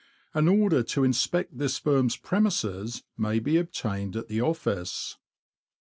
An 0.33 0.47
order 0.47 0.81
to 0.81 1.03
inspect 1.03 1.59
this 1.59 1.77
firm's 1.77 2.17
premises 2.17 3.03
may 3.19 3.37
be 3.37 3.57
obtained 3.57 4.15
at 4.15 4.29
the 4.29 4.41
office. 4.41 5.17